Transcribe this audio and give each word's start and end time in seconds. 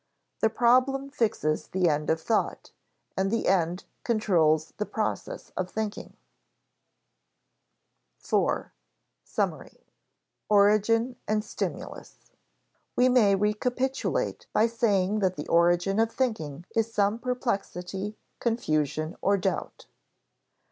The 0.39 0.49
problem 0.49 1.11
fixes 1.11 1.67
the 1.67 1.87
end 1.87 2.09
of 2.09 2.19
thought 2.19 2.71
and 3.15 3.29
the 3.29 3.47
end 3.47 3.83
controls 4.03 4.73
the 4.77 4.85
process 4.87 5.51
of 5.55 5.69
thinking.§ 5.69 6.13
4. 8.27 8.73
Summary 9.23 9.69
[Sidenote: 9.69 9.85
Origin 10.49 11.15
and 11.27 11.43
stimulus] 11.43 12.31
We 12.95 13.09
may 13.09 13.35
recapitulate 13.35 14.47
by 14.51 14.65
saying 14.65 15.19
that 15.19 15.35
the 15.35 15.47
origin 15.47 15.99
of 15.99 16.11
thinking 16.11 16.65
is 16.75 16.91
some 16.91 17.19
perplexity, 17.19 18.17
confusion, 18.39 19.15
or 19.21 19.37
doubt. 19.37 19.85